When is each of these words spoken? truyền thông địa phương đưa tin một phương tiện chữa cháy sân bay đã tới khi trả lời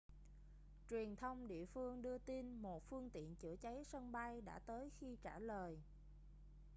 truyền 0.89 1.15
thông 1.15 1.47
địa 1.47 1.65
phương 1.65 2.01
đưa 2.01 2.17
tin 2.17 2.61
một 2.61 2.89
phương 2.89 3.09
tiện 3.09 3.35
chữa 3.35 3.55
cháy 3.61 3.83
sân 3.83 4.11
bay 4.11 4.41
đã 4.41 4.59
tới 4.59 4.89
khi 4.99 5.17
trả 5.23 5.39
lời 5.39 5.77